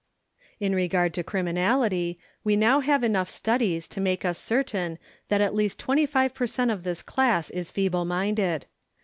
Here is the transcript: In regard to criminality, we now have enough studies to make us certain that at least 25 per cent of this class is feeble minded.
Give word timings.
In 0.59 0.73
regard 0.73 1.13
to 1.13 1.23
criminality, 1.23 2.17
we 2.43 2.55
now 2.55 2.79
have 2.79 3.03
enough 3.03 3.29
studies 3.29 3.87
to 3.89 4.01
make 4.01 4.25
us 4.25 4.39
certain 4.39 4.97
that 5.29 5.41
at 5.41 5.53
least 5.53 5.77
25 5.77 6.33
per 6.33 6.47
cent 6.47 6.71
of 6.71 6.83
this 6.83 7.03
class 7.03 7.51
is 7.51 7.69
feeble 7.69 8.05
minded. 8.05 8.65